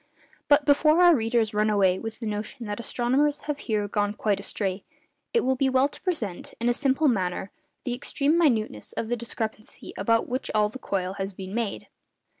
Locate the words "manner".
7.07-7.51